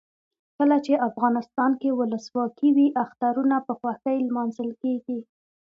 کله 0.57 0.77
چې 0.85 1.03
افغانستان 1.09 1.71
کې 1.81 1.95
ولسواکي 1.99 2.69
وي 2.75 2.87
اخترونه 3.03 3.55
په 3.67 3.73
خوښۍ 3.79 4.17
لمانځل 4.27 4.69
کیږي. 4.81 5.19